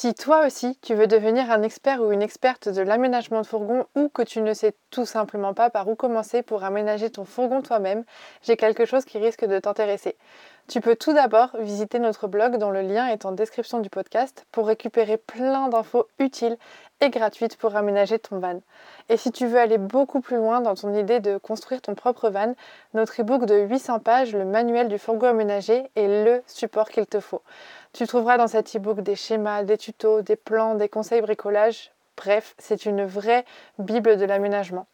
[0.00, 3.84] Si toi aussi tu veux devenir un expert ou une experte de l'aménagement de fourgon
[3.96, 7.62] ou que tu ne sais tout simplement pas par où commencer pour aménager ton fourgon
[7.62, 8.04] toi-même,
[8.42, 10.16] j'ai quelque chose qui risque de t'intéresser.
[10.68, 14.46] Tu peux tout d'abord visiter notre blog dont le lien est en description du podcast
[14.52, 16.58] pour récupérer plein d'infos utiles
[17.00, 18.60] et gratuites pour aménager ton van.
[19.08, 22.30] Et si tu veux aller beaucoup plus loin dans ton idée de construire ton propre
[22.30, 22.54] van,
[22.94, 27.20] notre e-book de 800 pages, le manuel du fourgon aménagé, est le support qu'il te
[27.20, 27.42] faut.
[27.92, 31.92] Tu trouveras dans cet e-book des schémas, des tutos, des plans, des conseils bricolage.
[32.16, 33.44] Bref, c'est une vraie
[33.78, 34.86] Bible de l'aménagement.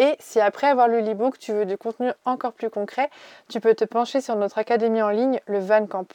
[0.00, 3.10] Et si après avoir lu l'e-book, tu veux du contenu encore plus concret,
[3.50, 6.10] tu peux te pencher sur notre académie en ligne, le Van Camp.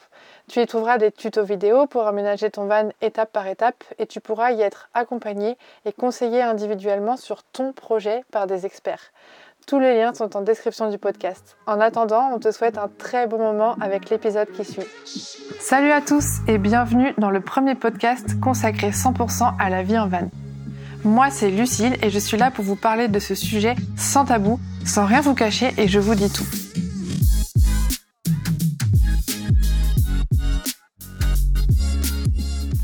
[0.48, 4.20] Tu y trouveras des tutos vidéo pour aménager ton van étape par étape et tu
[4.20, 9.12] pourras y être accompagné et conseillé individuellement sur ton projet par des experts.
[9.68, 11.56] Tous les liens sont en description du podcast.
[11.68, 14.86] En attendant, on te souhaite un très bon moment avec l'épisode qui suit.
[15.60, 20.08] Salut à tous et bienvenue dans le premier podcast consacré 100% à la vie en
[20.08, 20.28] van.
[21.06, 24.58] Moi, c'est Lucille et je suis là pour vous parler de ce sujet sans tabou,
[24.84, 26.44] sans rien vous cacher et je vous dis tout.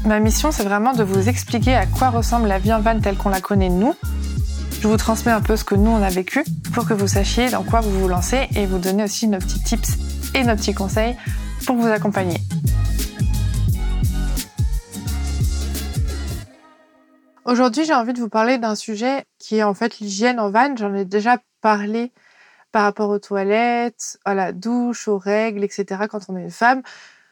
[0.06, 3.17] Ma mission, c'est vraiment de vous expliquer à quoi ressemble la vie en van telle
[3.17, 3.95] qu'on la connaît nous.
[4.81, 7.51] Je vous transmets un peu ce que nous on a vécu pour que vous sachiez
[7.51, 9.98] dans quoi vous vous lancez et vous donner aussi nos petits tips
[10.36, 11.17] et nos petits conseils
[11.67, 12.39] pour vous accompagner.
[17.45, 20.77] Aujourd'hui, j'ai envie de vous parler d'un sujet qui est en fait l'hygiène en van.
[20.77, 22.12] J'en ai déjà parlé
[22.71, 26.03] par rapport aux toilettes, à la douche, aux règles, etc.
[26.09, 26.83] quand on est une femme,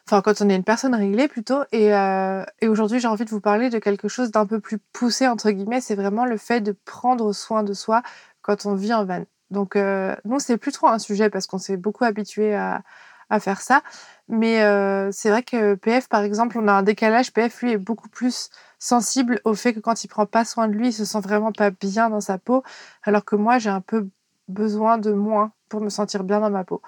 [0.07, 1.63] enfin quand on est une personne réglée plutôt.
[1.73, 4.79] Et, euh, et aujourd'hui, j'ai envie de vous parler de quelque chose d'un peu plus
[4.93, 5.81] poussé, entre guillemets.
[5.81, 8.03] C'est vraiment le fait de prendre soin de soi
[8.43, 9.25] quand on vit en van.
[9.51, 12.83] Donc, euh, nous, c'est plus trop un sujet parce qu'on s'est beaucoup habitué à,
[13.31, 13.83] à faire ça.
[14.29, 17.33] Mais euh, c'est vrai que PF, par exemple, on a un décalage.
[17.33, 18.51] PF, lui, est beaucoup plus
[18.81, 21.53] sensible au fait que quand il prend pas soin de lui, il se sent vraiment
[21.53, 22.65] pas bien dans sa peau,
[23.05, 24.09] alors que moi, j'ai un peu
[24.49, 26.83] besoin de moins pour me sentir bien dans ma peau.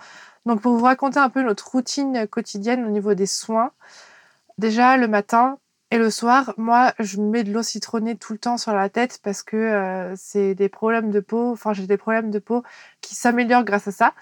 [0.47, 3.71] Donc, pour vous raconter un peu notre routine quotidienne au niveau des soins,
[4.59, 5.59] déjà le matin
[5.93, 9.21] et le soir, moi, je mets de l'eau citronnée tout le temps sur la tête
[9.22, 12.62] parce que euh, c'est des problèmes de peau, enfin, j'ai des problèmes de peau
[13.03, 14.15] qui s'améliorent grâce à ça.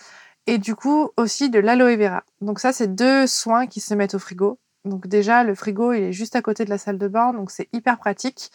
[0.47, 2.25] Et du coup, aussi de l'aloe vera.
[2.41, 4.59] Donc, ça, c'est deux soins qui se mettent au frigo.
[4.85, 7.51] Donc déjà, le frigo, il est juste à côté de la salle de bain, donc
[7.51, 8.51] c'est hyper pratique.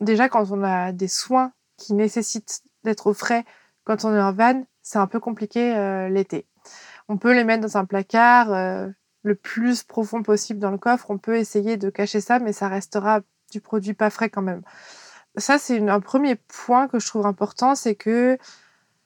[0.00, 3.44] Déjà, quand on a des soins qui nécessitent d'être au frais
[3.84, 6.46] quand on est en van, c'est un peu compliqué euh, l'été.
[7.08, 8.88] On peut les mettre dans un placard euh,
[9.22, 11.10] le plus profond possible dans le coffre.
[11.10, 13.20] On peut essayer de cacher ça, mais ça restera
[13.50, 14.62] du produit pas frais quand même.
[15.36, 18.38] Ça, c'est un premier point que je trouve important, c'est que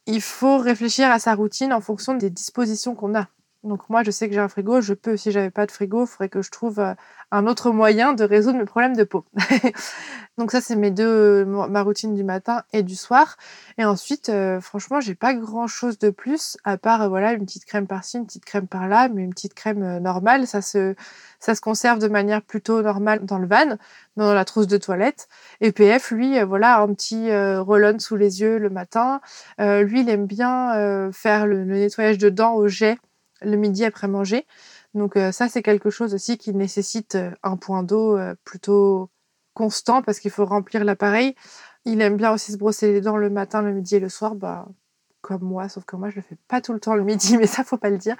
[0.06, 3.28] il faut réfléchir à sa routine en fonction des dispositions qu'on a.
[3.64, 6.04] Donc moi, je sais que j'ai un frigo, je peux, si j'avais pas de frigo,
[6.04, 6.94] il faudrait que je trouve euh,
[7.32, 9.24] un autre moyen de résoudre mes problèmes de peau.
[10.38, 13.36] Donc ça, c'est mes deux, ma routine du matin et du soir.
[13.76, 17.46] Et ensuite, euh, franchement, j'ai pas grand chose de plus, à part, euh, voilà, une
[17.46, 20.46] petite crème par-ci, une petite crème par-là, mais une petite crème normale.
[20.46, 20.94] Ça se,
[21.40, 23.76] ça se conserve de manière plutôt normale dans le van,
[24.16, 25.26] dans la trousse de toilette.
[25.60, 29.20] Et PF, lui, voilà, un petit roll sous les yeux le matin.
[29.58, 32.98] lui, il aime bien faire le nettoyage de dents au jet
[33.42, 34.46] le midi après manger.
[34.94, 39.10] Donc euh, ça, c'est quelque chose aussi qui nécessite euh, un point d'eau euh, plutôt
[39.54, 41.34] constant parce qu'il faut remplir l'appareil.
[41.84, 44.34] Il aime bien aussi se brosser les dents le matin, le midi et le soir,
[44.34, 44.66] bah,
[45.20, 47.46] comme moi, sauf que moi, je le fais pas tout le temps le midi, mais
[47.46, 48.16] ça, faut pas le dire.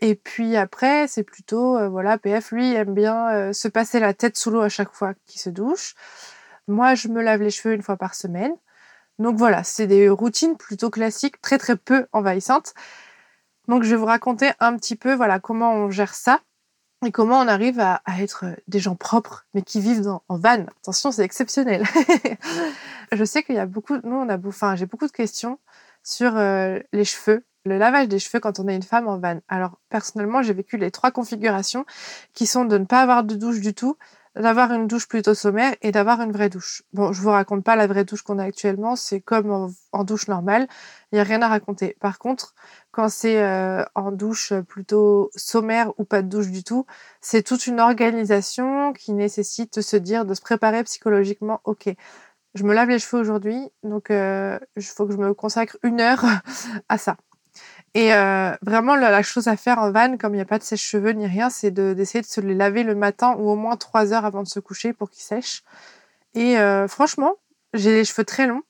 [0.00, 4.38] Et puis après, c'est plutôt, voilà, PF, lui, il aime bien se passer la tête
[4.38, 5.94] sous l'eau à chaque fois qu'il se douche.
[6.68, 8.54] Moi, je me lave les cheveux une fois par semaine.
[9.18, 12.72] Donc voilà, c'est des routines plutôt classiques, très très peu envahissantes.
[13.70, 16.40] Donc je vais vous raconter un petit peu voilà comment on gère ça
[17.06, 20.66] et comment on arrive à, être des gens propres mais qui vivent en van.
[20.82, 21.84] Attention, c'est exceptionnel.
[23.12, 25.60] je sais qu'il y a beaucoup, nous on a, enfin j'ai beaucoup de questions
[26.02, 29.38] sur euh, les cheveux, le lavage des cheveux quand on est une femme en van.
[29.46, 31.86] Alors personnellement, j'ai vécu les trois configurations
[32.34, 33.96] qui sont de ne pas avoir de douche du tout,
[34.36, 36.82] d'avoir une douche plutôt sommaire et d'avoir une vraie douche.
[36.92, 40.28] Bon, je vous raconte pas la vraie douche qu'on a actuellement, c'est comme en, douche
[40.28, 40.68] normale,
[41.12, 41.96] il y a rien à raconter.
[42.00, 42.54] Par contre,
[42.92, 46.86] quand c'est euh, en douche plutôt sommaire ou pas de douche du tout,
[47.20, 51.60] c'est toute une organisation qui nécessite de se dire, de se préparer psychologiquement.
[51.64, 51.92] Ok,
[52.54, 56.00] je me lave les cheveux aujourd'hui, donc euh, il faut que je me consacre une
[56.00, 56.24] heure
[56.88, 57.16] à ça.
[57.94, 60.62] Et euh, vraiment, la, chose à faire en van, comme il n'y a pas de
[60.62, 64.12] sèche-cheveux ni rien, c'est d'essayer de, se les laver le matin ou au moins trois
[64.12, 65.64] heures avant de se coucher pour qu'ils sèchent.
[66.34, 67.34] Et euh, franchement,
[67.74, 68.62] j'ai les cheveux très longs.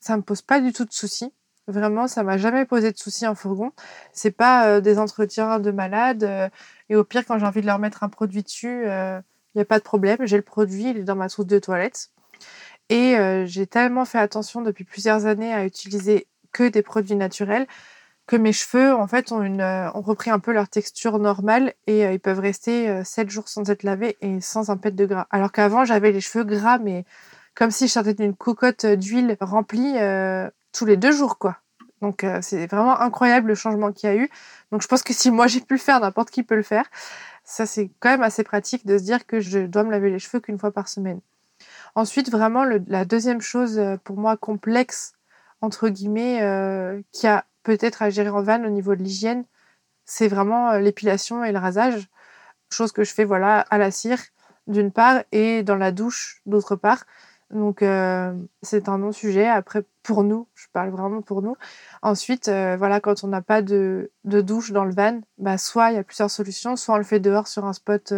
[0.00, 1.32] Ça me pose pas du tout de soucis.
[1.68, 3.72] Vraiment, ça m'a jamais posé de soucis en fourgon.
[4.12, 6.50] C'est pas euh, des entretiens de malades.
[6.88, 9.22] et au pire, quand j'ai envie de leur mettre un produit dessus, il
[9.54, 11.58] il n'y a pas de problème, j'ai le produit, il est dans ma trousse de
[11.58, 12.10] toilette.
[12.90, 13.16] Et
[13.46, 17.66] j'ai tellement fait attention depuis plusieurs années à utiliser que des produits naturels
[18.28, 22.04] que mes cheveux, en fait, ont, une, ont repris un peu leur texture normale et
[22.04, 25.26] ils peuvent rester 7 jours sans être lavés et sans un pet de gras.
[25.30, 27.04] Alors qu'avant, j'avais les cheveux gras, mais
[27.56, 29.94] comme si je sortais d'une cocotte d'huile remplie
[30.72, 31.56] tous les deux jours, quoi.
[32.00, 34.30] Donc, c'est vraiment incroyable le changement qu'il y a eu.
[34.70, 36.84] Donc, je pense que si moi j'ai pu le faire, n'importe qui peut le faire.
[37.44, 40.18] Ça, c'est quand même assez pratique de se dire que je dois me laver les
[40.18, 41.20] cheveux qu'une fois par semaine.
[41.94, 45.14] Ensuite, vraiment, la deuxième chose euh, pour moi complexe,
[45.60, 49.44] entre guillemets, euh, qui a peut-être à gérer en van au niveau de l'hygiène,
[50.06, 52.08] c'est vraiment euh, l'épilation et le rasage.
[52.72, 54.20] Chose que je fais voilà à la cire
[54.66, 57.04] d'une part et dans la douche d'autre part.
[57.50, 57.78] Donc
[58.62, 59.48] c'est un non-sujet.
[59.48, 61.56] Après, pour nous, je parle vraiment pour nous.
[62.02, 65.94] Ensuite, voilà, quand on n'a pas de, de, douche dans le van, bah, soit il
[65.94, 68.12] y a plusieurs solutions, soit on le fait dehors sur un spot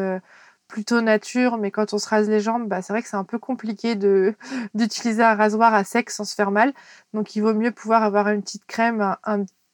[0.71, 3.25] plutôt nature, mais quand on se rase les jambes, bah, c'est vrai que c'est un
[3.25, 4.35] peu compliqué de
[4.75, 6.73] d'utiliser un rasoir à sec sans se faire mal.
[7.15, 9.17] Donc il vaut mieux pouvoir avoir une petite crème,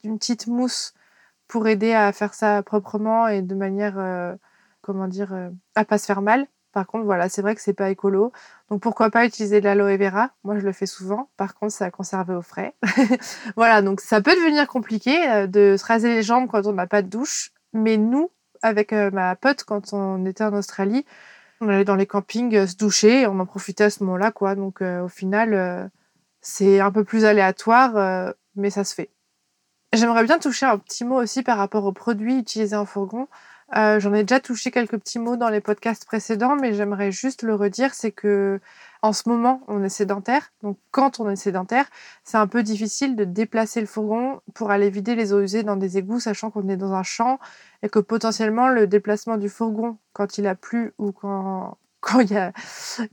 [0.04, 0.94] une petite mousse
[1.48, 4.34] pour aider à faire ça proprement et de manière, euh,
[4.82, 6.46] comment dire, euh, à pas se faire mal.
[6.72, 8.32] Par contre, voilà, c'est vrai que c'est pas écolo.
[8.68, 10.32] Donc pourquoi pas utiliser de l'aloe vera?
[10.44, 11.30] Moi, je le fais souvent.
[11.38, 12.74] Par contre, ça a conservé au frais.
[13.56, 16.86] voilà, donc ça peut devenir compliqué euh, de se raser les jambes quand on n'a
[16.86, 17.52] pas de douche.
[17.72, 18.30] Mais nous,
[18.66, 21.04] avec euh, ma pote quand on était en Australie.
[21.60, 24.54] On allait dans les campings euh, se doucher, on en profitait à ce moment-là, quoi.
[24.54, 25.90] Donc euh, au final,
[26.40, 29.10] c'est un peu plus aléatoire, mais ça se fait.
[29.92, 33.28] J'aimerais bien toucher un petit mot aussi par rapport aux produits utilisés en fourgon.
[33.72, 37.54] J'en ai déjà touché quelques petits mots dans les podcasts précédents, mais j'aimerais juste le
[37.54, 38.60] redire, c'est que
[39.02, 40.52] en ce moment, on est sédentaire.
[40.62, 41.86] Donc, quand on est sédentaire,
[42.24, 45.76] c'est un peu difficile de déplacer le fourgon pour aller vider les eaux usées dans
[45.76, 47.38] des égouts, sachant qu'on est dans un champ
[47.82, 52.30] et que potentiellement le déplacement du fourgon quand il a plu ou quand quand il
[52.32, 52.52] y a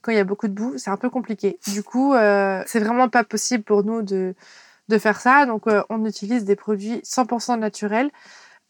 [0.01, 1.59] quand il y a beaucoup de boue, c'est un peu compliqué.
[1.67, 4.35] Du coup, euh, c'est vraiment pas possible pour nous de
[4.89, 5.45] de faire ça.
[5.45, 8.11] Donc, euh, on utilise des produits 100% naturels.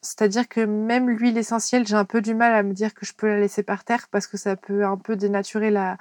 [0.04, 3.14] C'est-à-dire que même l'huile essentielle, j'ai un peu du mal à me dire que je
[3.14, 5.98] peux la laisser par terre parce que ça peut un peu dénaturer la,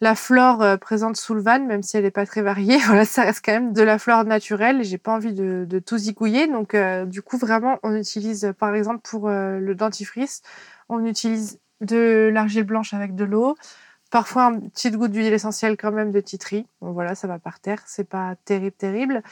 [0.00, 3.04] la flore euh, présente sous le van, même si elle n'est pas très variée, voilà,
[3.04, 6.46] ça reste quand même de la flore naturelle j'ai pas envie de, de, tout zigouiller.
[6.46, 10.42] Donc, euh, du coup, vraiment, on utilise, par exemple, pour euh, le dentifrice,
[10.88, 13.56] on utilise de l'argile blanche avec de l'eau.
[14.10, 16.66] Parfois, un petit goût d'huile essentielle quand même de titri.
[16.80, 17.82] Bon, voilà, ça va par terre.
[17.86, 19.22] C'est pas terrible, terrible.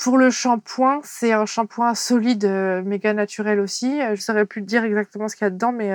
[0.00, 2.46] Pour le shampoing, c'est un shampoing solide,
[2.86, 4.00] méga naturel aussi.
[4.14, 5.92] Je saurais plus dire exactement ce qu'il y a dedans, mais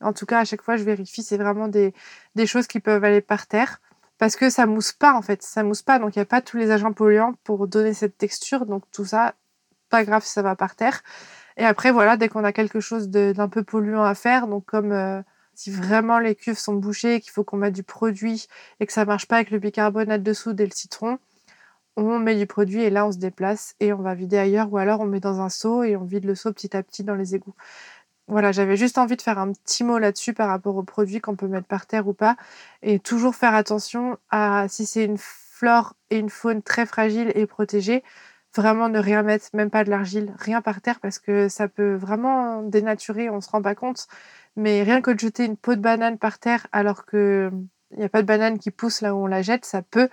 [0.00, 1.94] en tout cas, à chaque fois, je vérifie, c'est vraiment des,
[2.34, 3.80] des choses qui peuvent aller par terre.
[4.18, 5.42] Parce que ça mousse pas, en fait.
[5.42, 8.18] Ça mousse pas, donc il n'y a pas tous les agents polluants pour donner cette
[8.18, 8.66] texture.
[8.66, 9.34] Donc tout ça,
[9.88, 11.02] pas grave si ça va par terre.
[11.56, 14.92] Et après, voilà, dès qu'on a quelque chose d'un peu polluant à faire, donc comme
[14.92, 15.22] euh,
[15.54, 18.46] si vraiment les cuves sont bouchées, qu'il faut qu'on mette du produit
[18.80, 21.18] et que ça marche pas avec le bicarbonate de soude et le citron,
[22.06, 24.78] on met du produit et là on se déplace et on va vider ailleurs ou
[24.78, 27.14] alors on met dans un seau et on vide le seau petit à petit dans
[27.14, 27.54] les égouts.
[28.28, 31.34] Voilà, j'avais juste envie de faire un petit mot là-dessus par rapport aux produits qu'on
[31.34, 32.36] peut mettre par terre ou pas.
[32.82, 37.46] Et toujours faire attention à si c'est une flore et une faune très fragile et
[37.46, 38.04] protégée,
[38.54, 41.94] vraiment ne rien mettre, même pas de l'argile, rien par terre parce que ça peut
[41.94, 44.08] vraiment dénaturer, on se rend pas compte.
[44.56, 47.50] Mais rien que de jeter une peau de banane par terre alors que
[47.92, 50.08] il n'y a pas de banane qui pousse là où on la jette, ça peut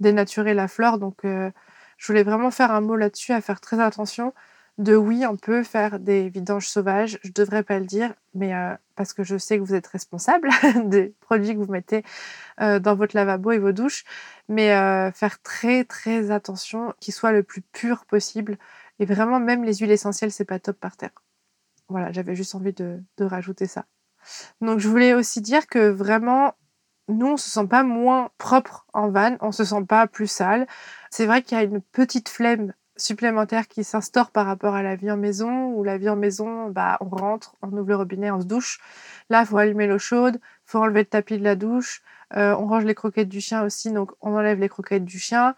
[0.00, 0.98] dénaturer la flore.
[0.98, 1.50] Donc, euh,
[1.96, 4.32] je voulais vraiment faire un mot là-dessus, à faire très attention
[4.78, 7.18] de oui, on peut faire des vidanges sauvages.
[7.24, 10.50] Je devrais pas le dire, mais euh, parce que je sais que vous êtes responsable
[10.84, 12.04] des produits que vous mettez
[12.60, 14.04] euh, dans votre lavabo et vos douches,
[14.48, 14.68] mais
[15.12, 18.56] faire très très attention qu'ils soient le plus pur possible.
[19.00, 21.24] Et vraiment, même les huiles essentielles, c'est pas top par terre.
[21.88, 23.86] Voilà, j'avais juste envie de rajouter ça.
[24.60, 26.54] Donc, je voulais aussi dire que vraiment,
[27.08, 30.66] nous, on se sent pas moins propre en van, on se sent pas plus sale.
[31.10, 34.96] C'est vrai qu'il y a une petite flemme supplémentaire qui s'instaure par rapport à la
[34.96, 38.30] vie en maison, où la vie en maison, bah, on rentre, on ouvre le robinet,
[38.30, 38.80] on se douche.
[39.30, 42.02] Là, faut allumer l'eau chaude, faut enlever le tapis de la douche,
[42.36, 45.54] euh, on range les croquettes du chien aussi, donc on enlève les croquettes du chien,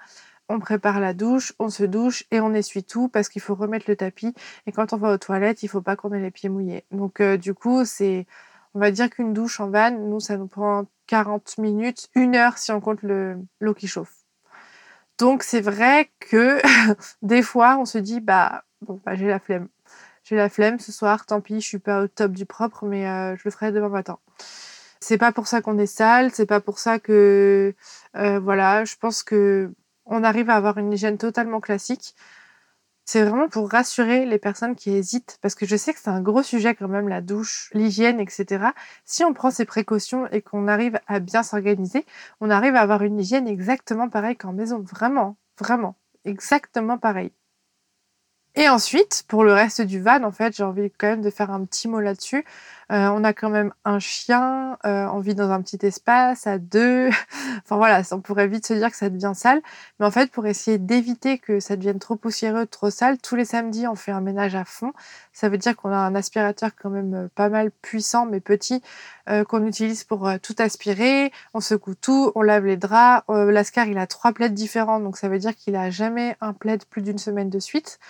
[0.48, 3.86] on prépare la douche, on se douche et on essuie tout parce qu'il faut remettre
[3.88, 4.34] le tapis.
[4.66, 6.84] Et quand on va aux toilettes, il faut pas qu'on ait les pieds mouillés.
[6.90, 8.26] Donc euh, du coup, c'est,
[8.74, 12.58] on va dire qu'une douche en van, nous, ça nous prend 40 minutes, une heure
[12.58, 14.14] si on compte l'eau qui chauffe.
[15.18, 16.60] Donc c'est vrai que
[17.22, 19.68] des fois on se dit bah bon bah, j'ai la flemme.
[20.24, 23.06] J'ai la flemme ce soir, tant pis, je suis pas au top du propre, mais
[23.06, 24.18] euh, je le ferai demain matin.
[25.00, 27.74] C'est pas pour ça qu'on est sale, c'est pas pour ça que
[28.16, 29.72] euh, voilà, je pense que
[30.06, 32.14] on arrive à avoir une hygiène totalement classique.
[33.04, 36.20] C'est vraiment pour rassurer les personnes qui hésitent, parce que je sais que c'est un
[36.20, 38.66] gros sujet quand même, la douche, l'hygiène, etc.
[39.04, 42.06] Si on prend ces précautions et qu'on arrive à bien s'organiser,
[42.40, 44.80] on arrive à avoir une hygiène exactement pareille qu'en maison.
[44.80, 47.32] Vraiment, vraiment, exactement pareil.
[48.56, 51.50] Et ensuite, pour le reste du van, en fait, j'ai envie quand même de faire
[51.50, 52.44] un petit mot là-dessus.
[52.90, 56.58] Euh, on a quand même un chien, euh, on vit dans un petit espace à
[56.58, 57.08] deux.
[57.58, 59.62] enfin voilà, on pourrait vite se dire que ça devient sale.
[60.00, 63.44] Mais en fait, pour essayer d'éviter que ça devienne trop poussiéreux, trop sale, tous les
[63.44, 64.92] samedis, on fait un ménage à fond.
[65.32, 68.82] Ça veut dire qu'on a un aspirateur quand même euh, pas mal puissant, mais petit,
[69.48, 71.30] qu'on utilise pour tout aspirer.
[71.54, 73.24] On secoue tout, on lave les draps.
[73.28, 76.84] L'ascar, il a trois plaids différents, donc ça veut dire qu'il a jamais un plaid
[76.84, 78.00] plus d'une semaine de suite.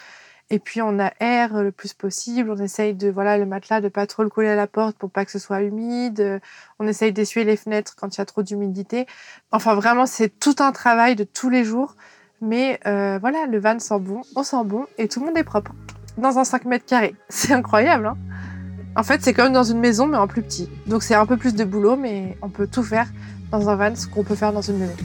[0.52, 2.50] Et puis on aère le plus possible.
[2.50, 5.10] On essaye de voilà le matelas de pas trop le coller à la porte pour
[5.10, 6.40] pas que ce soit humide.
[6.80, 9.06] On essaye d'essuyer les fenêtres quand il y a trop d'humidité.
[9.52, 11.94] Enfin vraiment c'est tout un travail de tous les jours.
[12.40, 15.44] Mais euh, voilà le van sent bon, on sent bon et tout le monde est
[15.44, 15.72] propre
[16.18, 17.14] dans un 5 mètres carrés.
[17.28, 18.06] C'est incroyable.
[18.06, 18.16] Hein
[18.96, 20.68] en fait c'est comme dans une maison mais en plus petit.
[20.86, 23.06] Donc c'est un peu plus de boulot mais on peut tout faire
[23.52, 24.96] dans un van ce qu'on peut faire dans une maison.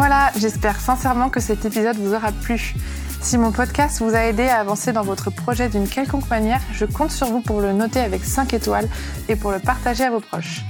[0.00, 2.74] Voilà, j'espère sincèrement que cet épisode vous aura plu.
[3.20, 6.86] Si mon podcast vous a aidé à avancer dans votre projet d'une quelconque manière, je
[6.86, 8.88] compte sur vous pour le noter avec 5 étoiles
[9.28, 10.62] et pour le partager à vos proches.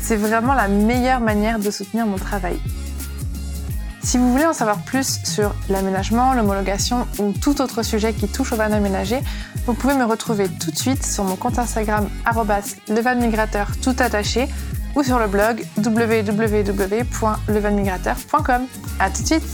[0.00, 2.58] C'est vraiment la meilleure manière de soutenir mon travail.
[4.02, 8.54] Si vous voulez en savoir plus sur l'aménagement, l'homologation ou tout autre sujet qui touche
[8.54, 9.18] au van aménagé,
[9.66, 12.08] vous pouvez me retrouver tout de suite sur mon compte Instagram
[12.88, 14.48] levanmigrateur tout attaché
[14.98, 18.66] ou sur le blog www.levanmigrateur.com.
[18.98, 19.44] À tout de suite